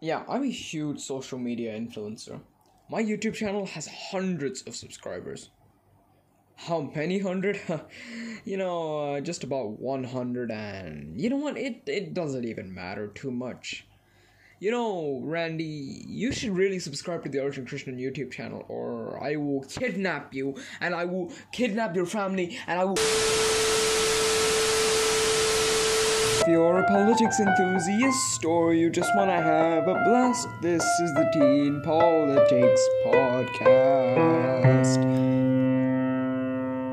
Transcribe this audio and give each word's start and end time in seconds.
Yeah, 0.00 0.24
I'm 0.28 0.44
a 0.44 0.50
huge 0.50 0.98
social 1.00 1.38
media 1.38 1.78
influencer. 1.78 2.40
My 2.88 3.02
YouTube 3.02 3.34
channel 3.34 3.66
has 3.66 3.86
hundreds 3.86 4.62
of 4.62 4.74
subscribers. 4.74 5.50
How 6.56 6.90
many 6.94 7.18
hundred? 7.18 7.60
you 8.46 8.56
know, 8.56 9.16
uh, 9.16 9.20
just 9.20 9.44
about 9.44 9.78
100 9.78 10.50
and 10.50 11.20
you 11.20 11.28
know 11.28 11.36
what? 11.36 11.58
It 11.58 11.82
it 11.86 12.14
doesn't 12.14 12.46
even 12.46 12.74
matter 12.74 13.08
too 13.08 13.30
much. 13.30 13.86
You 14.58 14.70
know, 14.70 15.20
Randy, 15.22 16.04
you 16.06 16.32
should 16.32 16.56
really 16.56 16.78
subscribe 16.78 17.22
to 17.24 17.30
the 17.30 17.42
Arjun 17.42 17.66
Krishnan 17.66 17.98
YouTube 17.98 18.30
channel 18.30 18.64
or 18.68 19.22
I 19.22 19.36
will 19.36 19.62
kidnap 19.64 20.34
you 20.34 20.56
and 20.80 20.94
I 20.94 21.04
will 21.04 21.32
kidnap 21.52 21.94
your 21.94 22.06
family 22.06 22.58
and 22.66 22.80
I 22.80 22.84
will 22.84 22.98
you're 26.50 26.80
a 26.80 26.88
politics 26.88 27.38
enthusiast 27.38 28.44
or 28.44 28.74
you 28.74 28.90
just 28.90 29.14
want 29.14 29.30
to 29.30 29.36
have 29.36 29.86
a 29.86 29.94
blast, 29.94 30.48
this 30.60 30.82
is 30.82 31.14
the 31.14 31.30
Teen 31.32 31.80
Politics 31.82 32.80
Podcast. 33.06 34.96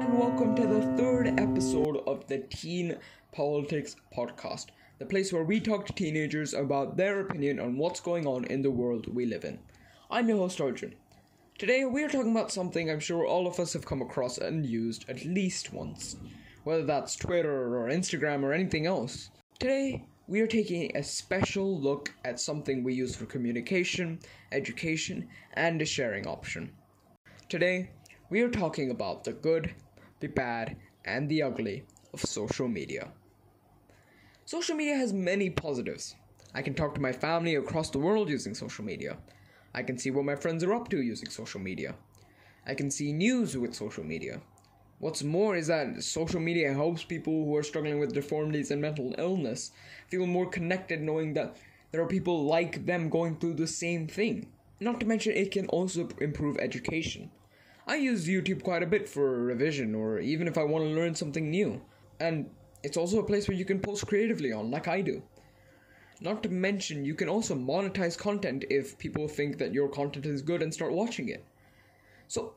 And 0.04 0.16
welcome 0.16 0.56
to 0.56 0.68
the 0.68 0.82
third 0.96 1.40
episode 1.40 2.04
of 2.06 2.28
the 2.28 2.38
Teen 2.52 3.00
Politics 3.32 3.96
Podcast, 4.16 4.68
the 5.00 5.08
place 5.08 5.34
where 5.34 5.44
we 5.44 5.60
talk 5.60 5.88
to 5.88 5.94
teenagers 5.94 6.54
about 6.54 6.96
their 6.96 7.22
opinion 7.22 7.60
on 7.60 7.78
what's 7.78 8.00
going 8.00 8.28
on 8.28 8.46
in 8.46 8.62
the 8.62 8.70
world 8.70 9.12
we 9.12 9.26
live 9.26 9.44
in. 9.44 9.58
I'm 10.12 10.30
your 10.30 10.38
host, 10.38 10.62
Arjun. 10.62 10.94
Today, 11.58 11.84
we 11.84 12.04
are 12.04 12.10
talking 12.10 12.30
about 12.30 12.52
something 12.52 12.92
I'm 12.92 13.00
sure 13.00 13.26
all 13.26 13.48
of 13.48 13.60
us 13.60 13.74
have 13.74 13.88
come 13.88 14.04
across 14.04 14.38
and 14.38 14.68
used 14.68 15.10
at 15.10 15.26
least 15.26 15.74
once, 15.74 16.16
whether 16.64 16.84
that's 16.86 17.16
Twitter 17.16 17.76
or 17.76 17.90
Instagram 17.90 18.44
or 18.44 18.54
anything 18.54 18.86
else. 18.86 19.32
Today, 19.60 20.06
we 20.28 20.40
are 20.42 20.48
taking 20.48 20.96
a 20.96 21.02
special 21.02 21.82
look 21.82 22.14
at 22.24 22.40
something 22.40 22.84
we 22.84 22.94
use 22.94 23.16
for 23.16 23.26
communication, 23.26 24.20
education, 24.52 25.30
and 25.54 25.82
a 25.82 25.86
sharing 25.86 26.28
option. 26.28 26.74
Today, 27.50 27.90
we 28.30 28.42
are 28.42 28.52
talking 28.52 28.92
about 28.92 29.24
the 29.24 29.34
good, 29.34 29.74
the 30.20 30.28
bad, 30.28 30.78
and 31.06 31.28
the 31.28 31.42
ugly 31.42 31.86
of 32.14 32.22
social 32.22 32.68
media. 32.68 33.10
Social 34.46 34.76
media 34.76 34.96
has 34.96 35.12
many 35.12 35.50
positives. 35.50 36.14
I 36.54 36.62
can 36.62 36.76
talk 36.76 36.94
to 36.94 37.02
my 37.02 37.12
family 37.12 37.56
across 37.56 37.90
the 37.90 37.98
world 37.98 38.30
using 38.30 38.54
social 38.54 38.86
media. 38.86 39.18
I 39.74 39.82
can 39.82 39.98
see 39.98 40.12
what 40.12 40.26
my 40.26 40.36
friends 40.36 40.64
are 40.64 40.74
up 40.76 40.88
to 40.90 41.02
using 41.02 41.32
social 41.32 41.62
media. 41.62 41.96
I 42.68 42.76
can 42.76 42.92
see 42.92 43.12
news 43.12 43.58
with 43.58 43.74
social 43.74 44.04
media. 44.04 44.40
What's 45.00 45.22
more 45.24 45.56
is 45.56 45.68
that 45.68 46.04
social 46.04 46.40
media 46.40 46.74
helps 46.74 47.04
people 47.04 47.46
who 47.46 47.56
are 47.56 47.64
struggling 47.64 48.00
with 48.00 48.14
deformities 48.14 48.72
and 48.72 48.82
mental 48.82 49.14
illness 49.20 49.72
feel 50.08 50.26
more 50.26 50.50
connected 50.50 51.02
knowing 51.02 51.34
that 51.34 51.56
there 51.92 52.02
are 52.02 52.08
people 52.08 52.46
like 52.46 52.86
them 52.86 53.10
going 53.10 53.38
through 53.38 53.54
the 53.56 53.68
same 53.68 54.08
thing. 54.08 54.48
Not 54.80 55.00
to 55.00 55.06
mention, 55.06 55.34
it 55.34 55.52
can 55.52 55.68
also 55.68 56.10
improve 56.20 56.58
education. 56.58 57.30
I 57.86 57.98
use 57.98 58.28
YouTube 58.28 58.64
quite 58.64 58.84
a 58.84 58.88
bit 58.88 59.08
for 59.08 59.44
revision 59.44 59.94
or 59.94 60.20
even 60.20 60.48
if 60.48 60.58
I 60.58 60.64
want 60.64 60.84
to 60.84 60.90
learn 60.90 61.14
something 61.14 61.50
new. 61.50 61.80
And 62.20 62.50
it's 62.84 62.98
also 62.98 63.20
a 63.20 63.26
place 63.26 63.48
where 63.48 63.58
you 63.58 63.66
can 63.66 63.80
post 63.80 64.08
creatively 64.08 64.52
on, 64.52 64.72
like 64.72 64.88
I 64.88 65.02
do. 65.02 65.22
Not 66.20 66.42
to 66.44 66.50
mention, 66.50 67.06
you 67.06 67.14
can 67.14 67.30
also 67.30 67.54
monetize 67.54 68.18
content 68.18 68.66
if 68.72 68.98
people 68.98 69.28
think 69.28 69.60
that 69.60 69.74
your 69.74 69.90
content 69.90 70.26
is 70.26 70.42
good 70.42 70.64
and 70.64 70.74
start 70.74 70.92
watching 70.92 71.30
it. 71.30 71.46
So, 72.28 72.56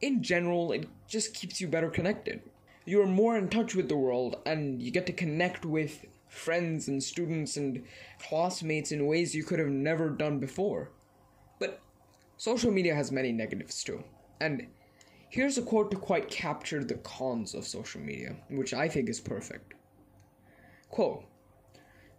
in 0.00 0.22
general, 0.22 0.72
it 0.72 0.88
just 1.08 1.34
keeps 1.34 1.60
you 1.60 1.68
better 1.68 1.90
connected. 1.90 2.42
You 2.84 3.02
are 3.02 3.06
more 3.06 3.36
in 3.36 3.48
touch 3.48 3.74
with 3.74 3.88
the 3.88 3.96
world 3.96 4.36
and 4.46 4.82
you 4.82 4.90
get 4.90 5.06
to 5.06 5.12
connect 5.12 5.64
with 5.64 6.06
friends 6.28 6.88
and 6.88 7.02
students 7.02 7.56
and 7.56 7.84
classmates 8.20 8.92
in 8.92 9.06
ways 9.06 9.34
you 9.34 9.44
could 9.44 9.58
have 9.58 9.68
never 9.68 10.10
done 10.10 10.38
before. 10.38 10.90
But 11.58 11.80
social 12.36 12.70
media 12.70 12.94
has 12.94 13.10
many 13.10 13.32
negatives 13.32 13.82
too. 13.82 14.04
And 14.40 14.66
here's 15.28 15.58
a 15.58 15.62
quote 15.62 15.90
to 15.90 15.96
quite 15.96 16.30
capture 16.30 16.84
the 16.84 16.94
cons 16.94 17.54
of 17.54 17.66
social 17.66 18.00
media, 18.00 18.36
which 18.50 18.74
I 18.74 18.88
think 18.88 19.08
is 19.08 19.20
perfect. 19.20 19.74
Quote 20.90 21.24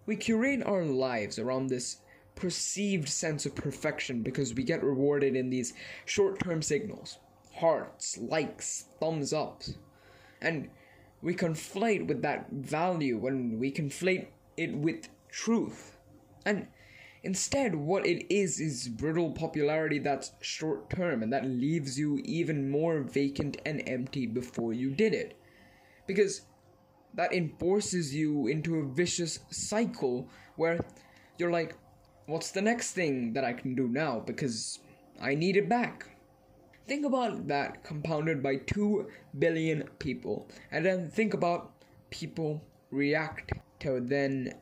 We 0.06 0.16
curate 0.16 0.64
our 0.66 0.84
lives 0.84 1.40
around 1.40 1.68
this 1.68 1.98
perceived 2.36 3.10
sense 3.10 3.46
of 3.46 3.56
perfection 3.56 4.22
because 4.22 4.54
we 4.54 4.64
get 4.64 4.84
rewarded 4.84 5.36
in 5.36 5.50
these 5.50 5.74
short 6.06 6.40
term 6.40 6.62
signals 6.62 7.18
hearts, 7.60 8.18
likes, 8.18 8.86
thumbs 9.00 9.34
ups. 9.34 9.76
And 10.42 10.70
we 11.22 11.34
conflate 11.34 12.08
with 12.08 12.22
that 12.22 12.52
value 12.52 13.18
when 13.18 13.60
we 13.60 13.72
conflate 13.72 14.28
it 14.56 14.76
with 14.76 15.10
truth. 15.30 15.98
And 16.46 16.68
instead, 17.24 17.76
what 17.76 18.06
it 18.06 18.32
is 18.34 18.60
is 18.60 18.88
brittle 18.88 19.32
popularity 19.32 20.00
that's 20.00 20.32
short 20.42 20.90
term 20.90 21.24
and 21.24 21.34
that 21.34 21.46
leaves 21.46 21.98
you 21.98 22.22
even 22.24 22.70
more 22.70 23.02
vacant 23.02 23.58
and 23.66 23.82
empty 23.88 24.28
before 24.28 24.74
you 24.74 24.92
did 24.92 25.14
it. 25.14 25.38
Because 26.06 26.42
that 27.16 27.34
enforces 27.34 28.14
you 28.14 28.48
into 28.48 28.76
a 28.76 28.86
vicious 28.86 29.40
cycle 29.50 30.30
where 30.56 30.80
you're 31.38 31.52
like, 31.52 31.76
what's 32.28 32.52
the 32.52 32.62
next 32.62 32.92
thing 32.92 33.34
that 33.34 33.44
I 33.44 33.54
can 33.54 33.76
do 33.76 33.88
now? 33.88 34.20
Because 34.20 34.80
I 35.20 35.34
need 35.34 35.58
it 35.58 35.68
back. 35.68 36.06
Think 36.88 37.06
about 37.06 37.48
that 37.50 37.84
compounded 37.84 38.42
by 38.42 38.56
2 38.58 39.08
billion 39.38 39.84
people, 40.00 40.48
and 40.72 40.86
then 40.86 41.10
think 41.10 41.34
about 41.34 41.74
people 42.12 42.64
react 42.92 43.52
to 43.82 44.00
then 44.00 44.54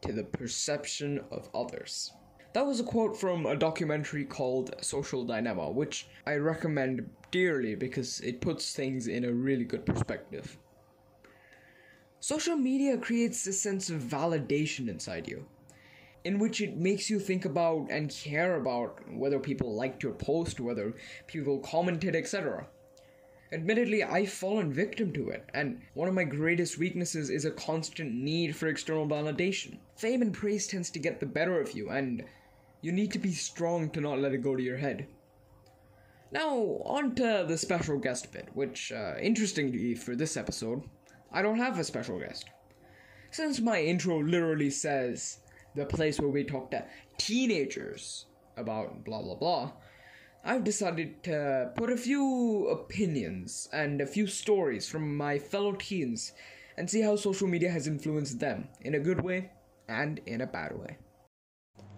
to 0.00 0.12
the 0.12 0.24
perception 0.24 1.20
of 1.30 1.48
others. 1.54 2.12
That 2.52 2.66
was 2.66 2.80
a 2.80 2.84
quote 2.84 3.16
from 3.16 3.46
a 3.46 3.54
documentary 3.54 4.24
called 4.24 4.74
Social 4.80 5.24
Dilemma, 5.24 5.70
which 5.70 6.08
I 6.26 6.34
recommend 6.34 7.08
dearly 7.30 7.76
because 7.76 8.20
it 8.20 8.40
puts 8.40 8.74
things 8.74 9.06
in 9.06 9.24
a 9.24 9.32
really 9.32 9.64
good 9.64 9.86
perspective. 9.86 10.58
Social 12.18 12.56
media 12.56 12.98
creates 12.98 13.46
a 13.46 13.52
sense 13.52 13.88
of 13.88 14.02
validation 14.02 14.88
inside 14.88 15.28
you 15.28 15.46
in 16.28 16.38
which 16.38 16.60
it 16.60 16.76
makes 16.76 17.08
you 17.08 17.18
think 17.18 17.46
about 17.46 17.86
and 17.90 18.10
care 18.10 18.56
about 18.56 19.00
whether 19.10 19.38
people 19.38 19.74
liked 19.74 20.02
your 20.02 20.12
post, 20.12 20.60
whether 20.60 20.94
people 21.26 21.58
commented, 21.60 22.14
etc. 22.14 22.66
Admittedly, 23.50 24.04
I've 24.04 24.30
fallen 24.30 24.70
victim 24.70 25.10
to 25.14 25.30
it, 25.30 25.48
and 25.54 25.80
one 25.94 26.06
of 26.06 26.12
my 26.12 26.24
greatest 26.24 26.76
weaknesses 26.76 27.30
is 27.30 27.46
a 27.46 27.50
constant 27.50 28.12
need 28.12 28.54
for 28.54 28.68
external 28.68 29.08
validation. 29.08 29.78
Fame 29.96 30.20
and 30.20 30.34
praise 30.34 30.66
tends 30.66 30.90
to 30.90 30.98
get 30.98 31.18
the 31.18 31.24
better 31.24 31.58
of 31.62 31.72
you, 31.72 31.88
and 31.88 32.22
you 32.82 32.92
need 32.92 33.10
to 33.12 33.18
be 33.18 33.32
strong 33.32 33.88
to 33.92 34.02
not 34.02 34.18
let 34.18 34.34
it 34.34 34.42
go 34.42 34.54
to 34.54 34.62
your 34.62 34.76
head. 34.76 35.06
Now, 36.30 36.50
on 36.84 37.14
to 37.14 37.46
the 37.48 37.56
special 37.56 37.96
guest 37.96 38.30
bit, 38.32 38.50
which, 38.52 38.92
uh, 38.92 39.14
interestingly 39.18 39.94
for 39.94 40.14
this 40.14 40.36
episode, 40.36 40.82
I 41.32 41.40
don't 41.40 41.56
have 41.56 41.78
a 41.78 41.84
special 41.84 42.18
guest. 42.18 42.44
Since 43.30 43.60
my 43.60 43.80
intro 43.80 44.22
literally 44.22 44.68
says, 44.68 45.38
the 45.78 45.86
place 45.86 46.20
where 46.20 46.28
we 46.28 46.44
talk 46.44 46.70
to 46.72 46.84
teenagers 47.16 48.26
about 48.56 49.04
blah 49.04 49.22
blah 49.22 49.34
blah, 49.34 49.72
I've 50.44 50.64
decided 50.64 51.22
to 51.24 51.72
put 51.76 51.90
a 51.90 51.96
few 51.96 52.68
opinions 52.68 53.68
and 53.72 54.00
a 54.00 54.06
few 54.06 54.26
stories 54.26 54.88
from 54.88 55.16
my 55.16 55.38
fellow 55.38 55.72
teens 55.72 56.32
and 56.76 56.88
see 56.88 57.00
how 57.00 57.16
social 57.16 57.48
media 57.48 57.70
has 57.70 57.86
influenced 57.86 58.38
them 58.38 58.68
in 58.82 58.94
a 58.94 59.00
good 59.00 59.20
way 59.22 59.50
and 59.88 60.20
in 60.26 60.40
a 60.40 60.46
bad 60.46 60.78
way. 60.78 60.98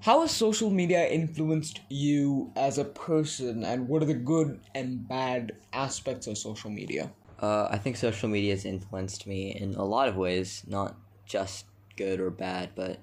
How 0.01 0.23
has 0.23 0.31
social 0.31 0.71
media 0.71 1.07
influenced 1.07 1.81
you 1.91 2.51
as 2.57 2.79
a 2.79 2.85
person, 2.85 3.65
and 3.65 3.87
what 3.87 4.03
are 4.03 4.07
the 4.07 4.15
good 4.15 4.61
and 4.75 5.07
bad 5.07 5.53
aspects 5.75 6.27
of 6.27 6.39
social 6.39 6.71
media? 6.71 7.13
Uh, 7.39 7.69
I 7.71 7.77
think 7.77 7.97
social 7.97 8.29
media 8.31 8.53
has 8.53 8.65
influenced 8.65 9.27
me 9.27 9.55
in 9.55 9.75
a 9.75 9.85
lot 9.85 10.09
of 10.09 10.17
ways, 10.17 10.63
not 10.67 10.97
just 11.27 11.67
good 11.97 12.19
or 12.19 12.31
bad, 12.31 12.71
but 12.75 12.99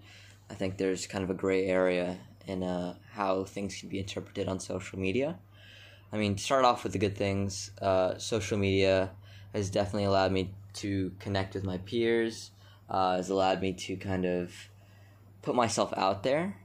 I 0.50 0.53
think 0.53 0.78
there's 0.78 1.08
kind 1.08 1.24
of 1.24 1.30
a 1.30 1.34
gray 1.34 1.66
area 1.66 2.18
in 2.46 2.63
uh, 2.63 2.96
how 3.12 3.44
things 3.44 3.80
can 3.80 3.89
be 3.89 4.00
interpreted 4.00 4.48
on 4.48 4.60
social 4.60 4.98
media. 5.00 5.38
I 6.12 6.18
mean, 6.18 6.38
start 6.38 6.63
off 6.63 6.83
with 6.83 6.94
the 6.94 7.00
good 7.00 7.18
things, 7.18 7.72
uh, 7.81 8.18
social 8.18 8.57
media 8.57 9.12
has 9.54 9.69
definitely 9.69 10.06
allowed 10.06 10.31
me 10.31 10.54
to 10.75 11.12
connect 11.19 11.54
with 11.54 11.63
my 11.63 11.77
peers, 11.80 12.51
uh, 12.89 13.18
has 13.18 13.30
allowed 13.30 13.62
me 13.62 13.74
to 13.74 13.98
kind 13.98 14.25
of 14.25 14.54
put 15.42 15.56
myself 15.56 15.94
out 15.98 16.24
there. 16.24 16.57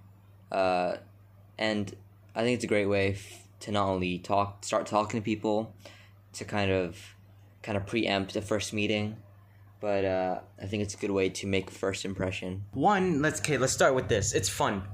Uh, 0.50 0.96
and 1.58 1.96
I 2.34 2.42
think 2.42 2.56
it's 2.56 2.64
a 2.64 2.68
great 2.68 2.86
way 2.86 3.12
f- 3.12 3.48
to 3.60 3.72
not 3.72 3.88
only 3.88 4.18
talk, 4.18 4.64
start 4.64 4.86
talking 4.86 5.20
to 5.20 5.24
people, 5.24 5.74
to 6.34 6.44
kind 6.44 6.70
of, 6.70 6.98
kind 7.62 7.76
of 7.76 7.86
preempt 7.86 8.34
the 8.34 8.42
first 8.42 8.72
meeting, 8.72 9.16
but 9.82 10.04
uh, 10.06 10.38
I 10.62 10.66
think 10.66 10.84
it's 10.84 10.94
a 10.94 10.96
good 10.96 11.10
way 11.10 11.28
to 11.28 11.46
make 11.46 11.70
first 11.70 12.04
impression. 12.06 12.64
One, 12.72 13.20
let's 13.20 13.40
okay, 13.40 13.58
let's 13.58 13.72
start 13.74 13.94
with 13.94 14.08
this. 14.08 14.32
It's 14.32 14.48
fun. 14.48 14.84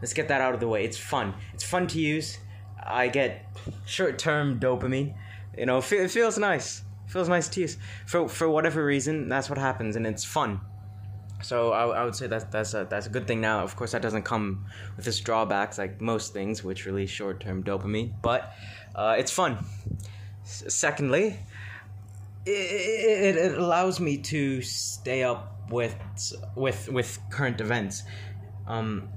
Let's 0.00 0.14
get 0.14 0.28
that 0.28 0.40
out 0.40 0.54
of 0.54 0.60
the 0.60 0.68
way. 0.68 0.84
It's 0.84 0.96
fun. 0.96 1.34
It's 1.52 1.64
fun 1.64 1.86
to 1.88 1.98
use. 1.98 2.38
I 2.82 3.08
get 3.08 3.44
short-term 3.86 4.60
dopamine. 4.60 5.14
You 5.58 5.66
know, 5.66 5.78
it 5.78 6.10
feels 6.10 6.38
nice. 6.38 6.82
It 7.06 7.10
feels 7.10 7.28
nice 7.28 7.48
to 7.48 7.60
use. 7.60 7.76
For 8.06 8.28
for 8.28 8.48
whatever 8.48 8.84
reason, 8.84 9.28
that's 9.28 9.48
what 9.50 9.58
happens, 9.58 9.96
and 9.96 10.06
it's 10.06 10.24
fun. 10.24 10.60
so 11.42 11.72
I, 11.72 12.00
I 12.00 12.04
would 12.04 12.14
say 12.14 12.26
that's 12.26 12.44
that's 12.44 12.74
a 12.74 12.86
that's 12.88 13.06
a 13.06 13.10
good 13.10 13.26
thing 13.26 13.40
now. 13.40 13.62
Of 13.64 13.74
course, 13.76 13.92
that 13.92 14.02
doesn't 14.02 14.22
come 14.22 14.66
with 14.96 15.06
its 15.08 15.20
drawbacks 15.20 15.76
like 15.78 16.00
most 16.00 16.32
things, 16.32 16.62
which 16.62 16.86
release 16.86 17.10
short 17.10 17.40
term 17.40 17.62
dopamine. 17.64 18.14
But 18.22 18.52
uh, 18.94 19.16
it's 19.18 19.30
fun. 19.32 19.58
S- 20.44 20.64
secondly, 20.68 21.38
it, 22.46 22.50
it, 22.50 23.36
it 23.36 23.58
allows 23.58 24.00
me 24.00 24.18
to 24.18 24.62
stay 24.62 25.22
up 25.22 25.70
with 25.70 25.96
with 26.54 26.88
with 26.88 27.18
current 27.30 27.60
events. 27.60 28.02
Um, 28.66 29.08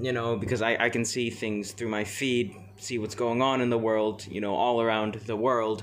you 0.00 0.12
know, 0.12 0.36
because 0.36 0.62
I, 0.62 0.76
I 0.78 0.90
can 0.90 1.04
see 1.04 1.28
things 1.28 1.72
through 1.72 1.88
my 1.88 2.04
feed, 2.04 2.54
see 2.76 2.98
what's 2.98 3.14
going 3.14 3.42
on 3.42 3.60
in 3.60 3.68
the 3.68 3.78
world, 3.78 4.26
you 4.30 4.40
know, 4.40 4.54
all 4.54 4.80
around 4.80 5.14
the 5.14 5.36
world, 5.36 5.82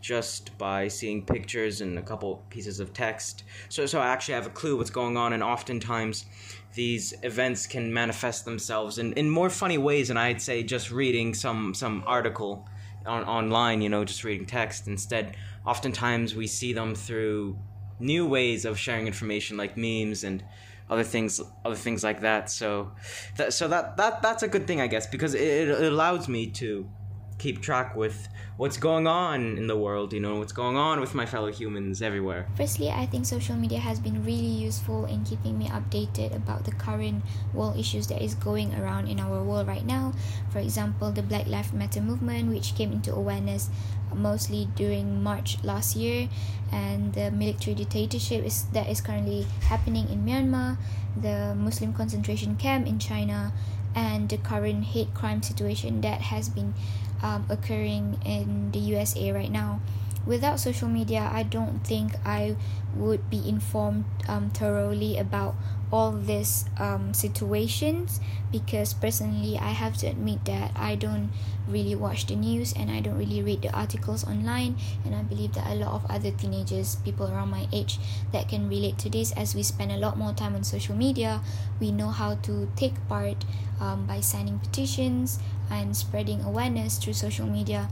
just 0.00 0.56
by 0.56 0.86
seeing 0.86 1.24
pictures 1.24 1.80
and 1.80 1.98
a 1.98 2.02
couple 2.02 2.44
pieces 2.48 2.78
of 2.78 2.92
text. 2.92 3.42
So, 3.68 3.86
so 3.86 4.00
I 4.00 4.06
actually 4.06 4.34
have 4.34 4.46
a 4.46 4.50
clue 4.50 4.76
what's 4.76 4.90
going 4.90 5.16
on, 5.16 5.32
and 5.32 5.42
oftentimes 5.42 6.26
these 6.74 7.14
events 7.22 7.66
can 7.66 7.92
manifest 7.92 8.44
themselves 8.44 8.98
in, 8.98 9.14
in 9.14 9.28
more 9.28 9.50
funny 9.50 9.78
ways 9.78 10.08
than 10.08 10.16
I'd 10.16 10.40
say 10.40 10.62
just 10.62 10.92
reading 10.92 11.34
some, 11.34 11.74
some 11.74 12.04
article 12.06 12.68
on, 13.06 13.24
online, 13.24 13.82
you 13.82 13.88
know, 13.88 14.04
just 14.04 14.24
reading 14.24 14.46
text. 14.46 14.86
Instead, 14.86 15.36
oftentimes 15.64 16.34
we 16.34 16.46
see 16.46 16.72
them 16.72 16.94
through 16.94 17.58
new 17.98 18.26
ways 18.26 18.64
of 18.64 18.78
sharing 18.78 19.06
information 19.06 19.56
like 19.56 19.76
memes 19.76 20.24
and 20.24 20.44
other 20.88 21.02
things 21.02 21.40
other 21.64 21.74
things 21.74 22.04
like 22.04 22.20
that 22.20 22.50
so 22.50 22.92
that 23.36 23.52
so 23.52 23.66
that 23.66 23.96
that 23.96 24.22
that's 24.22 24.42
a 24.42 24.48
good 24.48 24.66
thing 24.66 24.80
i 24.80 24.86
guess 24.86 25.06
because 25.06 25.34
it, 25.34 25.68
it 25.68 25.92
allows 25.92 26.28
me 26.28 26.46
to 26.46 26.88
keep 27.38 27.60
track 27.60 27.94
with 27.94 28.28
what's 28.56 28.78
going 28.78 29.06
on 29.06 29.58
in 29.58 29.66
the 29.66 29.76
world, 29.76 30.12
you 30.12 30.20
know, 30.20 30.36
what's 30.36 30.52
going 30.52 30.76
on 30.76 31.00
with 31.00 31.14
my 31.14 31.26
fellow 31.26 31.52
humans 31.52 32.00
everywhere. 32.00 32.46
Firstly, 32.56 32.90
I 32.90 33.04
think 33.06 33.26
social 33.26 33.54
media 33.54 33.78
has 33.78 34.00
been 34.00 34.24
really 34.24 34.56
useful 34.64 35.04
in 35.04 35.24
keeping 35.24 35.58
me 35.58 35.68
updated 35.68 36.34
about 36.34 36.64
the 36.64 36.72
current 36.72 37.22
world 37.52 37.76
issues 37.78 38.06
that 38.06 38.22
is 38.22 38.34
going 38.34 38.74
around 38.74 39.08
in 39.08 39.20
our 39.20 39.42
world 39.42 39.66
right 39.66 39.84
now. 39.84 40.14
For 40.50 40.58
example, 40.60 41.12
the 41.12 41.22
Black 41.22 41.46
Lives 41.46 41.72
Matter 41.72 42.00
movement, 42.00 42.48
which 42.48 42.74
came 42.74 42.92
into 42.92 43.12
awareness 43.12 43.68
mostly 44.14 44.68
during 44.74 45.22
March 45.22 45.62
last 45.62 45.96
year, 45.96 46.28
and 46.72 47.12
the 47.12 47.30
military 47.30 47.74
dictatorship 47.74 48.44
is 48.44 48.64
that 48.72 48.88
is 48.88 49.02
currently 49.02 49.46
happening 49.68 50.08
in 50.08 50.24
Myanmar, 50.24 50.78
the 51.20 51.54
Muslim 51.54 51.92
concentration 51.92 52.56
camp 52.56 52.86
in 52.86 52.98
China, 52.98 53.52
and 53.94 54.28
the 54.28 54.38
current 54.38 54.84
hate 54.84 55.12
crime 55.14 55.42
situation 55.42 56.00
that 56.02 56.20
has 56.20 56.48
been 56.48 56.74
um, 57.22 57.46
occurring 57.48 58.18
in 58.24 58.70
the 58.72 58.78
USA 58.78 59.32
right 59.32 59.50
now. 59.50 59.80
Without 60.26 60.58
social 60.58 60.88
media, 60.88 61.30
I 61.32 61.44
don't 61.44 61.86
think 61.86 62.14
I 62.24 62.56
would 62.96 63.30
be 63.30 63.48
informed 63.48 64.04
um, 64.26 64.50
thoroughly 64.50 65.18
about 65.18 65.54
all 65.92 66.10
these 66.10 66.64
um, 66.78 67.14
situations 67.14 68.20
because 68.50 68.92
personally 68.94 69.56
I 69.56 69.70
have 69.70 69.96
to 69.98 70.06
admit 70.06 70.44
that 70.46 70.72
I 70.74 70.96
don't 70.96 71.30
really 71.68 71.94
watch 71.94 72.26
the 72.26 72.34
news 72.34 72.72
and 72.72 72.90
I 72.90 73.00
don't 73.00 73.18
really 73.18 73.42
read 73.42 73.62
the 73.62 73.70
articles 73.70 74.26
online 74.26 74.76
and 75.04 75.14
I 75.14 75.22
believe 75.22 75.54
that 75.54 75.66
a 75.66 75.74
lot 75.74 75.92
of 75.94 76.06
other 76.10 76.30
teenagers 76.30 76.96
people 76.96 77.26
around 77.26 77.50
my 77.50 77.68
age 77.72 77.98
that 78.32 78.48
can 78.48 78.68
relate 78.68 78.98
to 78.98 79.10
this 79.10 79.32
as 79.32 79.54
we 79.54 79.62
spend 79.62 79.92
a 79.92 79.96
lot 79.96 80.18
more 80.18 80.32
time 80.32 80.54
on 80.54 80.64
social 80.64 80.94
media 80.94 81.40
we 81.80 81.92
know 81.92 82.08
how 82.08 82.34
to 82.34 82.68
take 82.76 82.94
part 83.08 83.44
um, 83.80 84.06
by 84.06 84.20
signing 84.20 84.58
petitions 84.58 85.38
and 85.70 85.96
spreading 85.96 86.42
awareness 86.42 86.98
through 86.98 87.12
social 87.12 87.46
media 87.46 87.88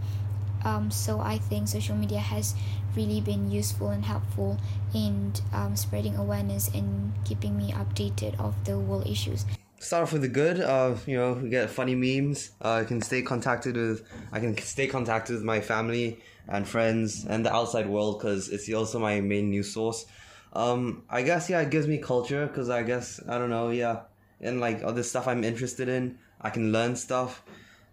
um, 0.64 0.90
so 0.90 1.20
I 1.20 1.38
think 1.38 1.68
social 1.68 1.94
media 1.94 2.18
has 2.18 2.54
really 2.96 3.20
been 3.20 3.50
useful 3.50 3.90
and 3.90 4.04
helpful 4.04 4.58
in 4.94 5.32
um, 5.52 5.76
spreading 5.76 6.16
awareness 6.16 6.68
and 6.74 7.12
keeping 7.24 7.56
me 7.56 7.72
updated 7.72 8.38
of 8.40 8.54
the 8.64 8.78
world 8.78 9.06
issues. 9.06 9.44
Start 9.78 10.04
off 10.04 10.12
with 10.14 10.22
the 10.22 10.28
good. 10.28 10.60
Uh, 10.60 10.96
you 11.06 11.16
know, 11.16 11.34
we 11.34 11.50
get 11.50 11.68
funny 11.68 11.94
memes. 11.94 12.52
Uh, 12.62 12.80
I 12.80 12.84
can 12.84 13.02
stay 13.02 13.20
contacted 13.20 13.76
with. 13.76 14.02
I 14.32 14.40
can 14.40 14.56
stay 14.56 14.86
contacted 14.86 15.34
with 15.34 15.44
my 15.44 15.60
family 15.60 16.20
and 16.48 16.66
friends 16.66 17.26
and 17.28 17.44
the 17.44 17.52
outside 17.52 17.86
world 17.86 18.18
because 18.18 18.48
it's 18.48 18.72
also 18.72 18.98
my 18.98 19.20
main 19.20 19.50
news 19.50 19.72
source. 19.74 20.06
Um, 20.54 21.02
I 21.10 21.22
guess 21.22 21.50
yeah, 21.50 21.60
it 21.60 21.70
gives 21.70 21.86
me 21.86 21.98
culture 21.98 22.46
because 22.46 22.70
I 22.70 22.82
guess 22.82 23.20
I 23.28 23.36
don't 23.36 23.50
know 23.50 23.70
yeah, 23.70 24.02
and 24.40 24.60
like 24.60 24.82
other 24.82 25.02
stuff 25.02 25.28
I'm 25.28 25.44
interested 25.44 25.88
in, 25.88 26.18
I 26.40 26.48
can 26.48 26.72
learn 26.72 26.96
stuff 26.96 27.42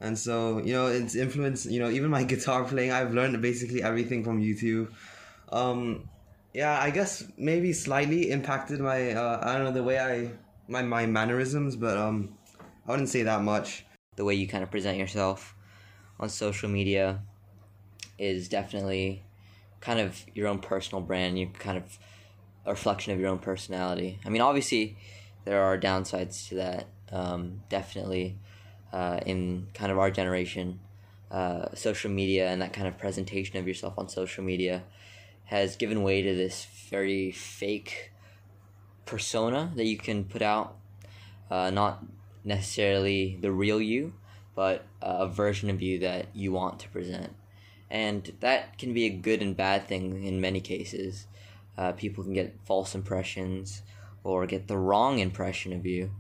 and 0.02 0.18
so 0.18 0.58
you 0.58 0.74
know 0.74 0.88
it's 0.88 1.16
influenced 1.16 1.66
you 1.68 1.80
know 1.80 1.90
even 1.90 2.10
my 2.10 2.24
guitar 2.34 2.66
playing. 2.66 2.92
I've 2.92 3.14
learned 3.14 3.42
basically 3.42 3.82
everything 3.82 4.24
from 4.24 4.42
youtube. 4.42 4.92
Um 5.52 6.10
yeah 6.54 6.78
i 6.82 6.90
guess 6.90 7.24
maybe 7.38 7.72
slightly 7.72 8.30
impacted 8.30 8.80
my 8.82 9.12
uh, 9.12 9.40
i 9.42 9.56
don't 9.56 9.64
know 9.64 9.72
the 9.72 9.84
way 9.84 9.98
i 9.98 10.30
my, 10.68 10.82
my 10.82 11.06
mannerisms 11.06 11.78
but 11.78 11.98
um 11.98 12.36
i 12.86 12.92
wouldn't 12.92 13.10
say 13.10 13.24
that 13.24 13.42
much. 13.42 13.86
The 14.18 14.26
way 14.26 14.36
you 14.36 14.48
kind 14.48 14.64
of 14.64 14.70
present 14.70 14.98
yourself 14.98 15.56
on 16.20 16.28
social 16.30 16.70
media 16.70 17.22
is 18.20 18.50
definitely 18.50 19.24
kind 19.80 20.00
of 20.00 20.24
your 20.36 20.48
own 20.48 20.60
personal 20.60 21.02
brand 21.02 21.40
you 21.40 21.48
kind 21.48 21.78
of 21.78 21.98
a 22.66 22.72
reflection 22.72 23.14
of 23.14 23.20
your 23.20 23.30
own 23.30 23.40
personality. 23.40 24.20
I 24.26 24.30
mean 24.30 24.42
obviously 24.42 24.98
there 25.46 25.62
are 25.62 25.78
downsides 25.78 26.50
to 26.50 26.56
that 26.56 26.88
um, 27.12 27.62
definitely 27.70 28.38
uh, 28.94 29.20
in 29.26 29.68
kind 29.74 29.92
of 29.92 29.98
our 29.98 30.12
generation, 30.12 30.80
uh, 31.32 31.74
social 31.74 32.12
media 32.12 32.50
and 32.50 32.62
that 32.62 32.74
kind 32.74 32.88
of 32.88 32.98
presentation 32.98 33.58
of 33.58 33.68
yourself 33.68 33.94
on 33.98 34.10
social 34.10 34.44
media 34.44 34.84
has 35.46 35.76
given 35.76 36.04
way 36.04 36.22
to 36.22 36.36
this 36.36 36.68
very 36.90 37.32
fake 37.32 38.12
persona 39.06 39.72
that 39.76 39.86
you 39.86 39.98
can 39.98 40.24
put 40.24 40.42
out, 40.42 40.78
uh, 41.50 41.70
not 41.70 42.04
necessarily 42.44 43.38
the 43.42 43.52
real 43.52 43.82
you, 43.82 44.14
but 44.56 44.86
a 45.02 45.28
version 45.28 45.70
of 45.70 45.82
you 45.82 46.00
that 46.00 46.28
you 46.34 46.52
want 46.52 46.80
to 46.80 46.90
present. 46.90 47.34
And 47.90 48.32
that 48.40 48.78
can 48.78 48.94
be 48.94 49.06
a 49.06 49.10
good 49.10 49.42
and 49.42 49.56
bad 49.56 49.88
thing 49.88 50.24
in 50.24 50.40
many 50.40 50.62
cases. 50.62 51.28
Uh, 51.78 51.92
people 51.92 52.24
can 52.24 52.34
get 52.34 52.56
false 52.66 52.96
impressions 52.96 53.82
or 54.24 54.46
get 54.46 54.68
the 54.68 54.78
wrong 54.78 55.20
impression 55.20 55.74
of 55.74 55.86
you 55.86 56.12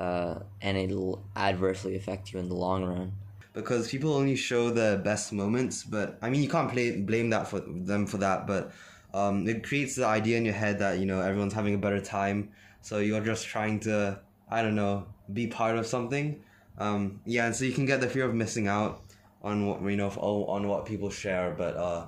uh, 0.00 0.38
and 0.62 0.78
it'll 0.78 1.22
adversely 1.36 1.94
affect 1.94 2.32
you 2.32 2.38
in 2.38 2.48
the 2.48 2.54
long 2.54 2.84
run. 2.84 3.12
Because 3.52 3.88
people 3.88 4.14
only 4.14 4.36
show 4.36 4.70
the 4.70 5.00
best 5.04 5.32
moments, 5.32 5.84
but 5.84 6.18
I 6.22 6.30
mean, 6.30 6.42
you 6.42 6.48
can't 6.48 6.70
play, 6.70 6.96
blame 6.96 7.30
that 7.30 7.48
for 7.48 7.60
them 7.60 8.06
for 8.06 8.16
that, 8.18 8.46
but 8.46 8.72
um, 9.12 9.46
it 9.46 9.62
creates 9.62 9.96
the 9.96 10.06
idea 10.06 10.38
in 10.38 10.44
your 10.44 10.54
head 10.54 10.78
that 10.78 10.98
you 11.00 11.06
know 11.06 11.20
everyone's 11.20 11.52
having 11.52 11.74
a 11.74 11.78
better 11.78 12.00
time, 12.00 12.50
so 12.80 12.98
you're 12.98 13.20
just 13.20 13.46
trying 13.46 13.80
to 13.80 14.20
I 14.48 14.62
don't 14.62 14.76
know 14.76 15.06
be 15.32 15.48
part 15.48 15.76
of 15.76 15.86
something. 15.86 16.42
Um, 16.78 17.20
yeah, 17.26 17.46
and 17.46 17.54
so 17.54 17.64
you 17.64 17.72
can 17.72 17.86
get 17.86 18.00
the 18.00 18.08
fear 18.08 18.24
of 18.24 18.34
missing 18.34 18.68
out 18.68 19.02
on 19.42 19.66
what 19.66 19.82
you 19.82 19.96
know 19.96 20.08
on 20.08 20.68
what 20.68 20.86
people 20.86 21.10
share, 21.10 21.54
but 21.58 21.76
uh, 21.76 22.06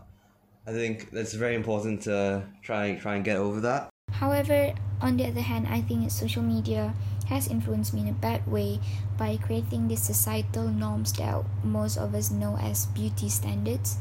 I 0.67 0.71
think 0.71 1.09
it's 1.13 1.35
very 1.35 1.57
important 1.57 2.03
to 2.03 2.47
try 2.63 2.95
try 2.95 3.17
and 3.17 3.25
get 3.25 3.37
over 3.37 3.61
that. 3.61 3.91
However, 4.13 4.73
on 5.01 5.17
the 5.17 5.27
other 5.27 5.41
hand, 5.41 5.67
I 5.69 5.81
think 5.81 6.09
social 6.11 6.43
media 6.43 6.95
has 7.29 7.49
influenced 7.49 7.95
me 7.95 8.03
in 8.03 8.09
a 8.09 8.13
bad 8.13 8.47
way 8.47 8.81
by 9.19 9.37
creating 9.37 9.89
these 9.89 10.03
societal 10.03 10.69
norms 10.69 11.13
that 11.15 11.45
most 11.65 11.97
of 11.97 12.15
us 12.15 12.31
know 12.31 12.57
as 12.59 12.87
beauty 12.87 13.29
standards. 13.29 13.99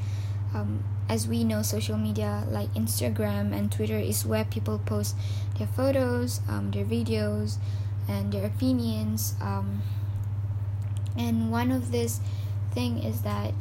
Um, 0.54 0.84
as 1.08 1.28
we 1.28 1.44
know, 1.44 1.62
social 1.62 1.98
media 1.98 2.44
like 2.50 2.74
Instagram 2.74 3.54
and 3.54 3.72
Twitter 3.72 3.98
is 3.98 4.26
where 4.26 4.44
people 4.44 4.80
post 4.80 5.16
their 5.58 5.68
photos, 5.68 6.42
um, 6.50 6.72
their 6.72 6.86
videos, 6.86 7.58
and 8.08 8.32
their 8.32 8.46
opinions. 8.46 9.36
Um, 9.42 9.82
and 11.18 11.52
one 11.52 11.72
of 11.72 11.92
this 11.92 12.20
thing 12.74 13.04
is 13.04 13.22
that 13.22 13.54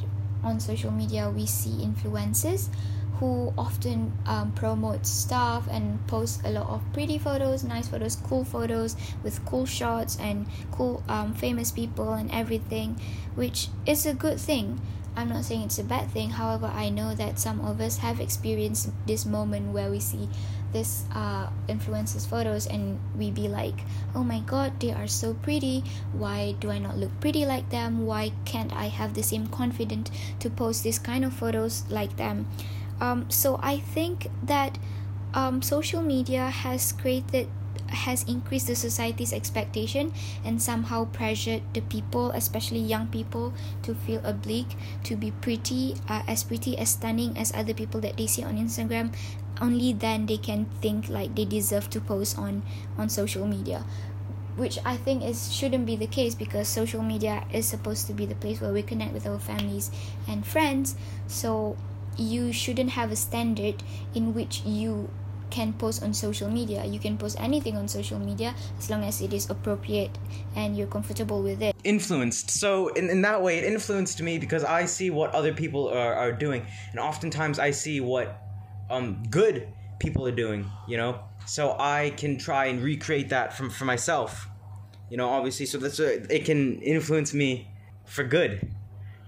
on 0.43 0.59
social 0.61 0.90
media 0.90 1.31
we 1.31 1.47
see 1.47 1.85
influencers 1.85 2.69
who 3.21 3.53
often 3.59 4.11
um, 4.25 4.50
promotes 4.53 5.11
stuff 5.11 5.69
and 5.71 6.05
posts 6.07 6.41
a 6.47 6.50
lot 6.50 6.67
of 6.69 6.81
pretty 6.95 7.19
photos, 7.19 7.62
nice 7.62 7.87
photos, 7.87 8.17
cool 8.17 8.45
photos 8.45 8.97
with 9.23 9.45
cool 9.45 9.67
shots 9.67 10.17
and 10.19 10.47
cool 10.73 11.03
um, 11.07 11.35
famous 11.35 11.71
people 11.71 12.15
and 12.15 12.31
everything, 12.33 12.99
which 13.35 13.69
is 13.85 14.07
a 14.07 14.15
good 14.15 14.41
thing. 14.41 14.81
I'm 15.17 15.29
not 15.29 15.45
saying 15.45 15.62
it's 15.62 15.79
a 15.79 15.85
bad 15.85 16.11
thing. 16.11 16.31
However, 16.31 16.73
I 16.75 16.89
know 16.89 17.15
that 17.15 17.39
some 17.39 17.61
of 17.61 17.79
us 17.83 17.99
have 17.99 18.21
experienced 18.21 18.89
this 19.07 19.27
moment 19.27 19.75
where 19.75 19.91
we 19.91 20.00
see 20.00 20.27
this 20.73 21.05
uh, 21.12 21.50
influencers 21.69 22.27
photos 22.27 22.67
and 22.69 22.99
we 23.19 23.29
be 23.33 23.49
like 23.49 23.75
oh 24.15 24.23
my 24.23 24.39
god 24.47 24.79
they 24.79 24.93
are 24.93 25.09
so 25.09 25.35
pretty 25.35 25.83
why 26.12 26.55
do 26.61 26.71
i 26.71 26.79
not 26.79 26.97
look 26.97 27.11
pretty 27.19 27.45
like 27.45 27.69
them 27.71 28.07
why 28.07 28.31
can't 28.45 28.73
i 28.73 28.87
have 28.87 29.15
the 29.15 29.23
same 29.23 29.49
confidence 29.49 30.12
to 30.39 30.49
post 30.49 30.85
this 30.85 30.97
kind 30.97 31.25
of 31.25 31.33
photos 31.33 31.83
like 31.91 32.17
them 32.17 32.47
um, 33.00 33.30
so 33.30 33.59
I 33.62 33.78
think 33.78 34.28
that 34.42 34.78
um, 35.35 35.62
social 35.62 36.02
media 36.02 36.49
has 36.50 36.92
created 36.92 37.49
has 37.90 38.23
increased 38.25 38.69
the 38.69 38.76
society's 38.76 39.33
expectation 39.33 40.12
and 40.45 40.62
somehow 40.62 41.04
pressured 41.07 41.62
the 41.75 41.80
people, 41.80 42.30
especially 42.30 42.78
young 42.78 43.09
people, 43.09 43.52
to 43.83 43.95
feel 43.95 44.21
oblique, 44.25 44.76
to 45.02 45.16
be 45.16 45.33
pretty, 45.42 45.97
uh, 46.09 46.23
as 46.28 46.45
pretty, 46.45 46.78
as 46.78 46.90
stunning 46.90 47.37
as 47.37 47.52
other 47.52 47.75
people 47.75 48.00
that 48.00 48.16
they 48.16 48.28
see 48.28 48.45
on 48.45 48.57
Instagram. 48.57 49.12
Only 49.61 49.92
then 49.92 50.26
they 50.26 50.38
can 50.38 50.66
think 50.80 51.09
like 51.09 51.35
they 51.35 51.45
deserve 51.45 51.90
to 51.90 52.00
post 52.00 52.38
on 52.38 52.62
on 52.97 53.09
social 53.09 53.47
media 53.47 53.85
which 54.57 54.78
I 54.85 54.97
think 54.97 55.25
is 55.25 55.52
shouldn't 55.52 55.87
be 55.87 55.97
the 55.97 56.07
case 56.07 56.35
because 56.35 56.69
social 56.69 57.02
media 57.02 57.45
is 57.52 57.66
supposed 57.66 58.07
to 58.09 58.12
be 58.12 58.26
the 58.26 58.35
place 58.35 58.61
where 58.61 58.73
we 58.73 58.83
connect 58.83 59.14
with 59.14 59.26
our 59.26 59.38
families 59.38 59.90
and 60.28 60.45
friends. 60.45 60.97
So 61.28 61.76
you 62.17 62.52
shouldn't 62.52 62.90
have 62.90 63.11
a 63.11 63.17
standard 63.17 63.83
in 64.14 64.35
which 64.35 64.62
you 64.64 65.11
can 65.50 65.73
post 65.73 66.02
on 66.02 66.14
social 66.14 66.49
media. 66.49 66.85
You 66.85 66.99
can 66.99 67.19
post 67.19 67.38
anything 67.40 67.76
on 67.76 67.88
social 67.88 68.19
media 68.19 68.55
as 68.79 68.88
long 68.88 69.05
as 69.05 69.21
it 69.21 69.33
is 69.33 69.50
appropriate 69.50 70.17
and 70.57 70.76
you're 70.76 70.87
comfortable 70.87 71.43
with 71.43 71.61
it. 71.61 71.75
influenced. 71.85 72.50
So 72.50 72.88
in, 72.88 73.11
in 73.11 73.23
that 73.23 73.43
way, 73.43 73.59
it 73.59 73.64
influenced 73.64 74.23
me 74.23 74.38
because 74.38 74.64
I 74.64 74.87
see 74.87 75.11
what 75.11 75.35
other 75.35 75.52
people 75.52 75.88
are, 75.88 76.14
are 76.14 76.33
doing, 76.33 76.67
and 76.93 77.00
oftentimes 77.00 77.59
I 77.59 77.73
see 77.73 78.00
what 78.00 78.40
um 78.88 79.23
good 79.31 79.69
people 79.99 80.26
are 80.26 80.33
doing. 80.33 80.71
You 80.88 80.97
know, 80.97 81.21
so 81.47 81.76
I 81.79 82.11
can 82.17 82.38
try 82.38 82.67
and 82.67 82.83
recreate 82.83 83.31
that 83.31 83.57
from 83.57 83.71
for 83.71 83.85
myself. 83.85 84.49
You 85.11 85.17
know, 85.17 85.29
obviously, 85.29 85.67
so 85.67 85.79
that's 85.79 85.99
a, 85.99 86.23
it 86.33 86.45
can 86.45 86.81
influence 86.83 87.35
me 87.35 87.69
for 88.05 88.23
good 88.25 88.73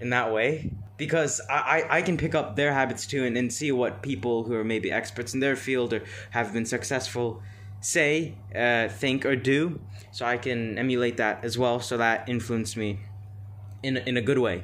in 0.01 0.11
that 0.11 0.33
way 0.33 0.71
because 1.03 1.41
I, 1.51 1.85
I, 1.91 2.01
can 2.03 2.17
pick 2.17 2.33
up 2.33 2.55
their 2.55 2.73
habits 2.73 3.09
too 3.09 3.25
and, 3.25 3.37
and 3.37 3.53
see 3.53 3.73
what 3.73 4.03
people 4.03 4.45
who 4.45 4.55
are 4.55 4.63
maybe 4.63 4.93
experts 4.93 5.35
in 5.35 5.41
their 5.41 5.57
field 5.57 5.93
or 5.93 6.05
have 6.31 6.53
been 6.53 6.65
successful 6.65 7.43
say, 7.81 8.37
uh, 8.55 8.87
think, 8.87 9.27
or 9.27 9.35
do. 9.35 9.81
So 10.13 10.25
I 10.25 10.37
can 10.37 10.79
emulate 10.79 11.17
that 11.17 11.45
as 11.45 11.59
well. 11.59 11.81
So 11.81 11.97
that 11.97 12.29
influenced 12.29 12.77
me 12.77 13.01
in, 13.83 13.97
in 13.97 14.17
a 14.17 14.23
good 14.23 14.39
way. 14.39 14.63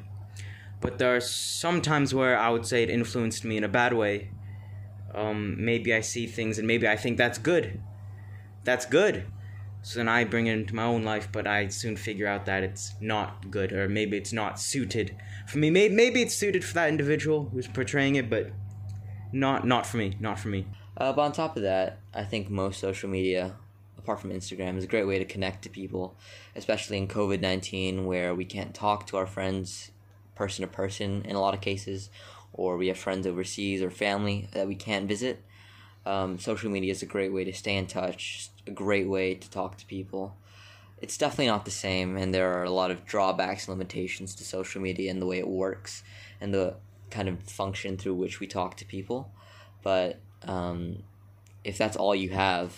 But 0.80 0.98
there 0.98 1.16
are 1.16 1.20
some 1.20 1.82
times 1.82 2.14
where 2.14 2.38
I 2.38 2.50
would 2.50 2.66
say 2.66 2.84
it 2.84 2.90
influenced 2.90 3.44
me 3.44 3.56
in 3.56 3.64
a 3.64 3.68
bad 3.68 3.92
way. 3.92 4.30
Um, 5.12 5.56
maybe 5.64 5.92
I 5.92 6.02
see 6.02 6.28
things 6.28 6.56
and 6.58 6.68
maybe 6.68 6.86
I 6.86 6.94
think 6.94 7.18
that's 7.18 7.38
good. 7.38 7.82
That's 8.62 8.86
good. 8.86 9.26
So 9.88 10.00
then 10.00 10.08
I 10.08 10.24
bring 10.24 10.48
it 10.48 10.52
into 10.52 10.74
my 10.74 10.82
own 10.82 11.02
life, 11.02 11.30
but 11.32 11.46
I 11.46 11.68
soon 11.68 11.96
figure 11.96 12.26
out 12.26 12.44
that 12.44 12.62
it's 12.62 12.92
not 13.00 13.50
good, 13.50 13.72
or 13.72 13.88
maybe 13.88 14.18
it's 14.18 14.34
not 14.34 14.60
suited 14.60 15.16
for 15.46 15.56
me. 15.56 15.70
Maybe, 15.70 15.94
maybe 15.94 16.20
it's 16.20 16.34
suited 16.34 16.62
for 16.62 16.74
that 16.74 16.90
individual 16.90 17.48
who's 17.48 17.66
portraying 17.66 18.16
it, 18.16 18.28
but 18.28 18.50
not 19.32 19.66
not 19.66 19.86
for 19.86 19.96
me. 19.96 20.14
Not 20.20 20.38
for 20.38 20.48
me. 20.48 20.66
Uh, 20.94 21.14
but 21.14 21.22
on 21.22 21.32
top 21.32 21.56
of 21.56 21.62
that, 21.62 22.00
I 22.12 22.24
think 22.24 22.50
most 22.50 22.80
social 22.80 23.08
media, 23.08 23.56
apart 23.96 24.20
from 24.20 24.28
Instagram, 24.30 24.76
is 24.76 24.84
a 24.84 24.88
great 24.88 25.06
way 25.06 25.18
to 25.18 25.24
connect 25.24 25.62
to 25.62 25.70
people, 25.70 26.18
especially 26.54 26.98
in 26.98 27.08
COVID 27.08 27.40
19, 27.40 28.04
where 28.04 28.34
we 28.34 28.44
can't 28.44 28.74
talk 28.74 29.06
to 29.06 29.16
our 29.16 29.26
friends 29.26 29.90
person 30.34 30.60
to 30.60 30.70
person 30.70 31.22
in 31.24 31.34
a 31.34 31.40
lot 31.40 31.54
of 31.54 31.62
cases, 31.62 32.10
or 32.52 32.76
we 32.76 32.88
have 32.88 32.98
friends 32.98 33.26
overseas 33.26 33.80
or 33.80 33.90
family 33.90 34.50
that 34.52 34.68
we 34.68 34.74
can't 34.74 35.08
visit. 35.08 35.42
Um, 36.08 36.38
social 36.38 36.70
media 36.70 36.90
is 36.90 37.02
a 37.02 37.06
great 37.06 37.34
way 37.34 37.44
to 37.44 37.52
stay 37.52 37.76
in 37.76 37.86
touch, 37.86 38.48
a 38.66 38.70
great 38.70 39.06
way 39.06 39.34
to 39.34 39.50
talk 39.50 39.76
to 39.76 39.84
people. 39.84 40.38
It's 41.02 41.18
definitely 41.18 41.48
not 41.48 41.66
the 41.66 41.70
same, 41.70 42.16
and 42.16 42.34
there 42.34 42.50
are 42.54 42.64
a 42.64 42.70
lot 42.70 42.90
of 42.90 43.04
drawbacks 43.04 43.68
and 43.68 43.76
limitations 43.76 44.34
to 44.36 44.42
social 44.42 44.80
media 44.80 45.10
and 45.10 45.20
the 45.20 45.26
way 45.26 45.38
it 45.38 45.46
works 45.46 46.02
and 46.40 46.54
the 46.54 46.76
kind 47.10 47.28
of 47.28 47.42
function 47.42 47.98
through 47.98 48.14
which 48.14 48.40
we 48.40 48.46
talk 48.46 48.78
to 48.78 48.86
people. 48.86 49.30
But 49.82 50.18
um, 50.44 51.02
if 51.62 51.76
that's 51.76 51.96
all 51.96 52.14
you 52.14 52.30
have, 52.30 52.74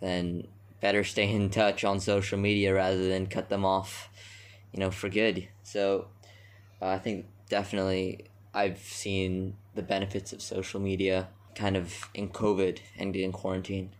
then 0.00 0.48
better 0.80 1.04
stay 1.04 1.30
in 1.30 1.50
touch 1.50 1.84
on 1.84 2.00
social 2.00 2.40
media 2.40 2.74
rather 2.74 3.08
than 3.08 3.28
cut 3.28 3.50
them 3.50 3.64
off, 3.64 4.08
you 4.72 4.80
know, 4.80 4.90
for 4.90 5.08
good. 5.08 5.46
So 5.62 6.08
uh, 6.82 6.86
I 6.86 6.98
think 6.98 7.26
definitely 7.48 8.24
I've 8.52 8.80
seen 8.80 9.54
the 9.76 9.82
benefits 9.82 10.32
of 10.32 10.42
social 10.42 10.80
media 10.80 11.28
kind 11.58 11.76
of 11.76 12.08
in 12.14 12.28
COVID 12.28 12.78
and 12.96 13.14
in 13.16 13.32
quarantine. 13.32 13.90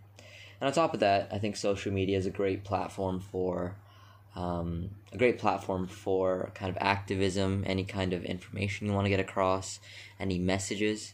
And 0.59 0.67
on 0.67 0.73
top 0.73 0.93
of 0.93 1.01
that, 1.01 1.29
I 1.31 1.37
think 1.37 1.55
social 1.55 1.91
media 1.91 2.17
is 2.17 2.25
a 2.25 2.31
great 2.31 2.63
platform 2.63 3.19
for 3.19 3.75
um, 4.35 4.91
a 5.11 5.17
great 5.17 5.37
platform 5.39 5.87
for 5.87 6.51
kind 6.55 6.69
of 6.69 6.77
activism, 6.79 7.63
any 7.67 7.83
kind 7.83 8.13
of 8.13 8.23
information 8.23 8.87
you 8.87 8.93
want 8.93 9.05
to 9.05 9.09
get 9.09 9.19
across, 9.19 9.79
any 10.19 10.39
messages, 10.39 11.13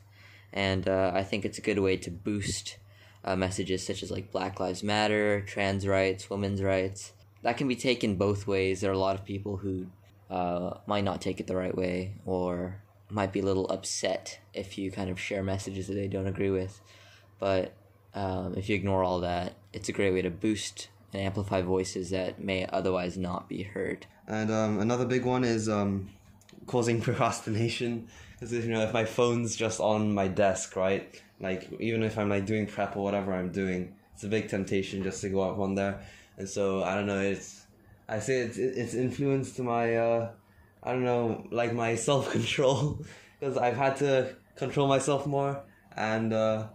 and 0.54 0.88
uh, 0.88 1.12
I 1.14 1.24
think 1.24 1.44
it's 1.46 1.58
a 1.58 1.62
good 1.62 1.80
way 1.80 1.98
to 1.98 2.12
boost 2.12 2.78
uh, 3.24 3.36
messages 3.36 3.86
such 3.86 4.04
as 4.04 4.12
like 4.12 4.32
Black 4.32 4.60
Lives 4.60 4.84
Matter, 4.84 5.42
trans 5.42 5.88
rights, 5.88 6.30
women's 6.30 6.62
rights. 6.62 7.14
That 7.42 7.58
can 7.58 7.68
be 7.68 7.76
taken 7.76 8.16
both 8.16 8.48
ways. 8.48 8.82
There 8.82 8.92
are 8.92 8.94
a 8.94 9.00
lot 9.08 9.16
of 9.16 9.26
people 9.26 9.58
who 9.58 9.88
uh, 10.30 10.78
might 10.86 11.04
not 11.04 11.22
take 11.22 11.40
it 11.40 11.48
the 11.48 11.56
right 11.56 11.76
way 11.76 12.16
or 12.26 12.82
might 13.10 13.32
be 13.32 13.40
a 13.40 13.44
little 13.44 13.68
upset 13.70 14.40
if 14.54 14.78
you 14.78 14.92
kind 14.92 15.10
of 15.10 15.20
share 15.20 15.44
messages 15.44 15.88
that 15.88 15.94
they 15.94 16.08
don't 16.08 16.28
agree 16.28 16.50
with. 16.50 16.82
But 17.40 17.74
um, 18.14 18.56
if 18.56 18.70
you 18.70 18.76
ignore 18.76 19.04
all 19.04 19.20
that, 19.22 19.54
it's 19.74 19.90
a 19.90 19.92
great 19.92 20.14
way 20.14 20.22
to 20.22 20.30
boost 20.30 20.90
and 21.14 21.22
amplify 21.22 21.62
voices 21.62 22.10
that 22.10 22.44
may 22.44 22.66
otherwise 22.68 23.18
not 23.18 23.48
be 23.48 23.64
heard. 23.64 24.06
And 24.28 24.52
um, 24.52 24.80
another 24.80 25.06
big 25.06 25.26
one 25.26 25.44
is 25.44 25.70
um, 25.70 26.10
causing 26.66 27.02
procrastination. 27.02 28.08
Because 28.34 28.54
you 28.54 28.72
know, 28.72 28.82
if 28.82 28.94
my 28.94 29.06
phone's 29.06 29.56
just 29.56 29.80
on 29.80 30.14
my 30.14 30.28
desk, 30.28 30.76
right? 30.76 31.22
Like 31.40 31.70
even 31.80 32.04
if 32.04 32.18
I'm 32.18 32.30
like 32.30 32.46
doing 32.46 32.66
prep 32.66 32.96
or 32.96 33.04
whatever 33.04 33.34
I'm 33.34 33.52
doing, 33.52 33.96
it's 34.14 34.24
a 34.24 34.28
big 34.28 34.50
temptation 34.50 35.04
just 35.04 35.22
to 35.22 35.30
go 35.30 35.42
up 35.42 35.60
on 35.60 35.76
there. 35.76 36.02
And 36.38 36.48
so 36.48 36.84
I 36.84 36.96
don't 36.96 37.06
know. 37.06 37.20
It's 37.20 37.66
I 38.08 38.20
say 38.20 38.40
it's 38.40 38.58
it's 38.58 38.94
influenced 38.94 39.60
my 39.60 39.96
uh, 39.96 40.32
I 40.86 40.92
don't 40.92 41.04
know 41.04 41.48
like 41.52 41.74
my 41.74 41.96
self 42.08 42.32
control 42.32 43.04
because 43.40 43.58
I've 43.58 43.78
had 43.78 43.98
to 43.98 44.36
control 44.56 44.88
myself 44.88 45.26
more 45.26 45.64
and 45.98 46.34
uh, 46.34 46.68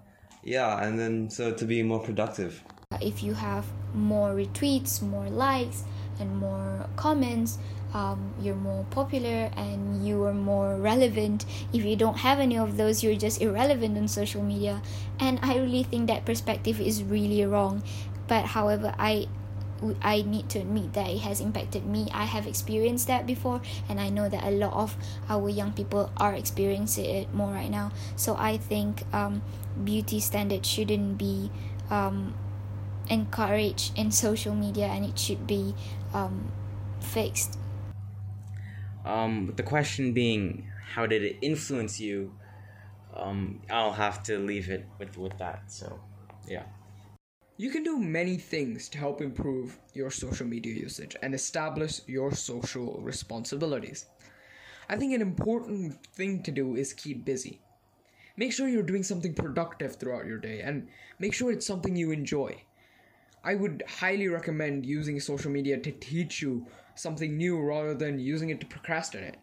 yeah, 0.43 0.83
and 0.83 0.99
then 0.99 1.31
so 1.31 1.53
to 1.53 1.65
be 1.65 1.83
more 1.83 2.01
productive. 2.01 2.63
If 3.01 3.23
you 3.23 3.35
have 3.35 3.65
more 3.95 4.35
retweets, 4.35 5.01
more 5.01 5.29
likes, 5.29 5.85
and 6.19 6.37
more 6.37 6.87
comments, 6.97 7.59
um, 7.95 8.33
you're 8.41 8.55
more 8.55 8.85
popular 8.91 9.51
and 9.57 10.07
you 10.07 10.23
are 10.25 10.35
more 10.35 10.77
relevant. 10.77 11.45
If 11.73 11.85
you 11.85 11.97
don't 11.97 12.19
have 12.19 12.39
any 12.39 12.59
of 12.59 12.77
those, 12.77 13.03
you're 13.03 13.17
just 13.17 13.41
irrelevant 13.41 13.97
on 13.97 14.09
social 14.09 14.43
media. 14.43 14.83
And 15.19 15.39
I 15.43 15.57
really 15.57 15.83
think 15.83 16.09
that 16.09 16.25
perspective 16.25 16.81
is 16.81 17.03
really 17.03 17.45
wrong. 17.45 17.83
But 18.29 18.45
however, 18.45 18.95
I 18.99 19.27
I 20.03 20.23
need 20.23 20.49
to 20.51 20.59
admit 20.59 20.93
that 20.93 21.09
it 21.09 21.21
has 21.21 21.41
impacted 21.41 21.87
me. 21.87 22.09
I 22.13 22.25
have 22.25 22.47
experienced 22.47 23.07
that 23.07 23.27
before, 23.27 23.61
and 23.89 24.01
I 24.01 24.11
know 24.11 24.29
that 24.29 24.45
a 24.45 24.51
lot 24.51 24.73
of 24.73 24.97
our 25.29 25.49
young 25.49 25.73
people 25.73 26.11
are 26.17 26.35
experiencing 26.35 27.05
it 27.05 27.35
more 27.35 27.53
right 27.53 27.71
now. 27.71 27.93
So 28.17 28.37
I 28.37 28.59
think 28.59 29.05
um, 29.13 29.43
beauty 29.85 30.21
standards 30.21 30.69
shouldn't 30.69 31.19
be 31.19 31.51
um, 31.91 32.35
encouraged 33.09 33.99
in 33.99 34.11
social 34.11 34.55
media, 34.55 34.87
and 34.87 35.05
it 35.05 35.19
should 35.19 35.47
be 35.47 35.75
um, 36.13 36.53
fixed. 37.01 37.59
Um, 39.05 39.53
the 39.57 39.63
question 39.63 40.13
being, 40.13 40.69
how 40.95 41.07
did 41.07 41.23
it 41.23 41.39
influence 41.41 41.99
you? 42.01 42.35
Um, 43.17 43.63
I'll 43.69 43.93
have 43.93 44.23
to 44.25 44.39
leave 44.39 44.71
it 44.71 44.87
with 44.99 45.17
with 45.17 45.39
that. 45.39 45.73
So, 45.73 46.01
yeah. 46.47 46.65
You 47.61 47.69
can 47.69 47.83
do 47.83 47.99
many 47.99 48.39
things 48.39 48.89
to 48.89 48.97
help 48.97 49.21
improve 49.21 49.79
your 49.93 50.11
social 50.11 50.47
media 50.47 50.73
usage 50.73 51.15
and 51.21 51.35
establish 51.35 52.01
your 52.07 52.33
social 52.33 52.99
responsibilities. 53.03 54.07
I 54.89 54.97
think 54.97 55.13
an 55.13 55.21
important 55.21 56.03
thing 56.07 56.43
to 56.45 56.51
do 56.51 56.75
is 56.77 56.95
keep 56.95 57.27
busy. 57.27 57.61
Make 58.39 58.55
sure 58.55 58.67
you're 58.67 58.83
doing 58.83 59.03
something 59.03 59.35
productive 59.35 59.97
throughout 59.97 60.25
your 60.25 60.39
day 60.39 60.63
and 60.63 60.89
make 61.19 61.35
sure 61.35 61.53
it's 61.53 61.67
something 61.67 61.95
you 61.95 62.13
enjoy. 62.13 62.63
I 63.45 63.57
would 63.57 63.83
highly 63.87 64.29
recommend 64.29 64.87
using 64.87 65.21
social 65.21 65.51
media 65.51 65.77
to 65.81 65.93
teach 65.93 66.41
you 66.41 66.67
something 66.95 67.37
new 67.37 67.61
rather 67.61 67.93
than 67.93 68.19
using 68.19 68.49
it 68.49 68.61
to 68.61 68.67
procrastinate. 68.67 69.37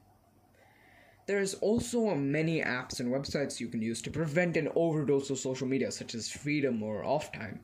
There's 1.27 1.53
also 1.53 2.15
many 2.15 2.63
apps 2.63 2.99
and 2.99 3.13
websites 3.13 3.59
you 3.59 3.67
can 3.67 3.83
use 3.83 4.01
to 4.01 4.09
prevent 4.09 4.57
an 4.57 4.69
overdose 4.73 5.29
of 5.29 5.37
social 5.37 5.67
media, 5.67 5.91
such 5.91 6.15
as 6.15 6.31
Freedom 6.31 6.81
or 6.81 7.05
Off 7.05 7.31
Time 7.31 7.59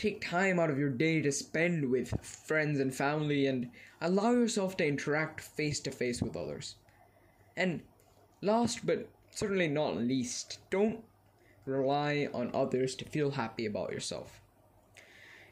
take 0.00 0.22
time 0.22 0.58
out 0.58 0.70
of 0.70 0.78
your 0.78 0.88
day 0.88 1.20
to 1.20 1.30
spend 1.30 1.90
with 1.90 2.18
friends 2.24 2.80
and 2.80 2.94
family 2.94 3.46
and 3.46 3.70
allow 4.00 4.32
yourself 4.32 4.74
to 4.74 4.86
interact 4.86 5.42
face 5.42 5.78
to 5.78 5.90
face 5.90 6.22
with 6.22 6.36
others. 6.36 6.76
And 7.54 7.82
last 8.40 8.86
but 8.86 9.10
certainly 9.30 9.68
not 9.68 9.98
least, 9.98 10.58
don't 10.70 11.04
rely 11.66 12.30
on 12.32 12.50
others 12.54 12.94
to 12.94 13.04
feel 13.04 13.32
happy 13.32 13.66
about 13.66 13.92
yourself. 13.92 14.40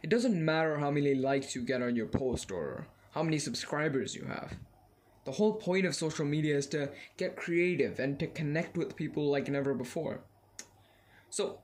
It 0.03 0.09
doesn't 0.09 0.43
matter 0.43 0.79
how 0.79 0.91
many 0.91 1.15
likes 1.15 1.55
you 1.55 1.61
get 1.61 1.83
on 1.83 1.95
your 1.95 2.07
post 2.07 2.51
or 2.51 2.87
how 3.11 3.23
many 3.23 3.39
subscribers 3.39 4.15
you 4.15 4.25
have. 4.25 4.55
The 5.27 5.33
whole 5.33 5.57
point 5.57 5.85
of 5.85 5.95
social 5.95 6.25
media 6.25 6.57
is 6.57 6.67
to 6.69 6.89
get 7.19 7.37
creative 7.37 7.99
and 7.99 8.19
to 8.19 8.27
connect 8.27 8.79
with 8.79 8.97
people 8.97 9.31
like 9.31 9.49
never 9.49 9.75
before. 9.75 10.21
So, 11.29 11.59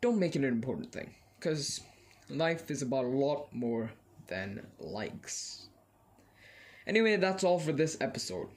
don't 0.00 0.18
make 0.18 0.34
it 0.34 0.38
an 0.38 0.46
important 0.46 0.90
thing 0.90 1.14
because 1.42 1.80
Life 2.28 2.70
is 2.70 2.82
about 2.82 3.04
a 3.04 3.08
lot 3.08 3.52
more 3.52 3.90
than 4.28 4.64
likes. 4.78 5.68
Anyway, 6.86 7.16
that's 7.16 7.44
all 7.44 7.58
for 7.58 7.72
this 7.72 7.96
episode. 8.00 8.48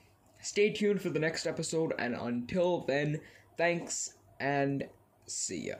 Stay 0.42 0.70
tuned 0.70 1.01
for 1.01 1.10
the 1.10 1.20
next 1.20 1.48
episode, 1.48 1.94
and 1.98 2.15
until 2.15 2.82
then, 2.82 3.20
thanks 3.58 4.13
and 4.39 4.88
see 5.25 5.68
ya. 5.68 5.75